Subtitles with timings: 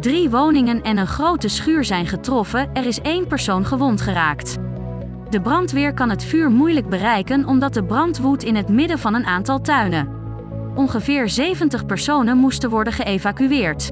[0.00, 4.56] Drie woningen en een grote schuur zijn getroffen, er is één persoon gewond geraakt.
[5.30, 9.14] De brandweer kan het vuur moeilijk bereiken omdat de brand woedt in het midden van
[9.14, 10.08] een aantal tuinen.
[10.74, 13.90] Ongeveer 70 personen moesten worden geëvacueerd.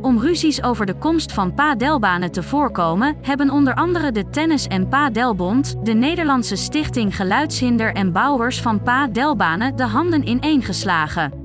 [0.00, 4.88] Om ruzies over de komst van padelbanen te voorkomen, hebben onder andere de Tennis- en
[4.88, 11.41] Padelbond, de Nederlandse Stichting Geluidshinder en Bouwers van Padelbanen de handen ineengeslagen.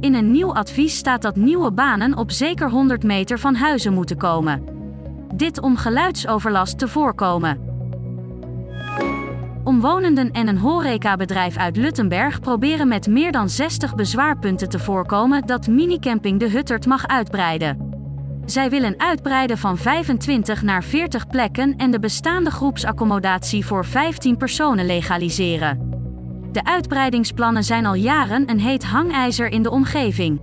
[0.00, 4.16] In een nieuw advies staat dat nieuwe banen op zeker 100 meter van huizen moeten
[4.16, 4.64] komen.
[5.34, 7.68] Dit om geluidsoverlast te voorkomen.
[9.64, 15.66] Omwonenden en een horecabedrijf uit Luttenberg proberen met meer dan 60 bezwaarpunten te voorkomen dat
[15.66, 17.88] minicamping De Huttert mag uitbreiden.
[18.44, 24.86] Zij willen uitbreiden van 25 naar 40 plekken en de bestaande groepsaccommodatie voor 15 personen
[24.86, 25.89] legaliseren.
[26.52, 30.40] De uitbreidingsplannen zijn al jaren een heet hangijzer in de omgeving.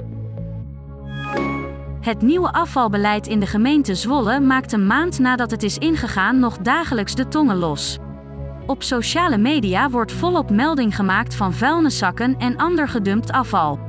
[2.01, 6.57] Het nieuwe afvalbeleid in de gemeente Zwolle maakt een maand nadat het is ingegaan nog
[6.57, 7.97] dagelijks de tongen los.
[8.65, 13.79] Op sociale media wordt volop melding gemaakt van vuilniszakken en ander gedumpt afval.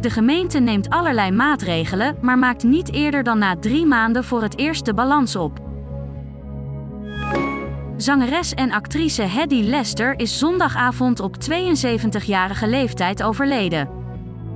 [0.00, 4.58] De gemeente neemt allerlei maatregelen, maar maakt niet eerder dan na drie maanden voor het
[4.58, 5.69] eerst de balans op.
[8.00, 13.88] Zangeres en actrice Hedy Lester is zondagavond op 72-jarige leeftijd overleden.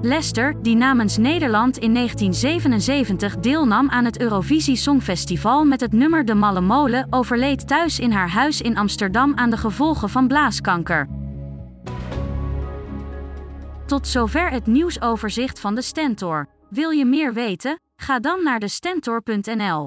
[0.03, 6.35] Lester, die namens Nederland in 1977 deelnam aan het Eurovisie Songfestival met het nummer De
[6.35, 11.09] Malle Molen, overleed thuis in haar huis in Amsterdam aan de gevolgen van blaaskanker.
[13.87, 16.49] Tot zover het nieuwsoverzicht van de Stentor.
[16.71, 17.81] Wil je meer weten?
[17.97, 19.87] Ga dan naar de Stentor.nl.